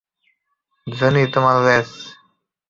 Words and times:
Johnny, 0.87 1.23
তোমার 1.33 1.55
লেজ! 1.65 1.89